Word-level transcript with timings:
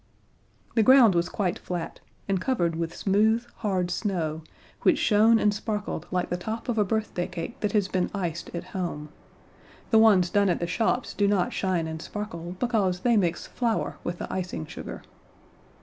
The 0.73 0.81
ground 0.81 1.13
was 1.13 1.29
quite 1.29 1.59
flat, 1.59 1.99
and 2.27 2.41
covered 2.41 2.75
with 2.75 2.95
smooth, 2.97 3.45
hard 3.57 3.91
snow, 3.91 4.41
which 4.81 4.97
shone 4.97 5.37
and 5.37 5.53
sparkled 5.53 6.07
like 6.09 6.31
the 6.31 6.37
top 6.37 6.67
of 6.67 6.79
a 6.79 6.83
birthday 6.83 7.27
cake 7.27 7.59
that 7.59 7.73
has 7.73 7.87
been 7.87 8.09
iced 8.11 8.49
at 8.55 8.63
home. 8.73 9.09
The 9.91 9.99
ones 9.99 10.31
done 10.31 10.49
at 10.49 10.59
the 10.59 10.65
shops 10.65 11.13
do 11.13 11.27
not 11.27 11.53
shine 11.53 11.85
and 11.85 12.01
sparkle, 12.01 12.55
because 12.59 13.01
they 13.01 13.15
mix 13.15 13.45
flour 13.45 13.97
with 14.03 14.17
the 14.17 14.33
icing 14.33 14.65
sugar. 14.65 15.03